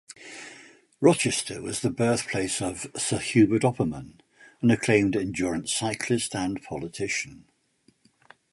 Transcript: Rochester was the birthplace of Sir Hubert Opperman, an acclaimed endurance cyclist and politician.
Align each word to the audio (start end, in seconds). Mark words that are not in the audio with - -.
Rochester 0.99 1.61
was 1.61 1.81
the 1.81 1.91
birthplace 1.91 2.59
of 2.59 2.87
Sir 2.95 3.19
Hubert 3.19 3.61
Opperman, 3.61 4.15
an 4.59 4.71
acclaimed 4.71 5.15
endurance 5.15 5.71
cyclist 5.73 6.33
and 6.35 6.59
politician. 6.63 7.45